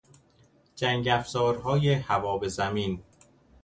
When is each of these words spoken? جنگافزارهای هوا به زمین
جنگافزارهای 0.75 1.93
هوا 1.93 2.37
به 2.37 2.47
زمین 2.49 3.03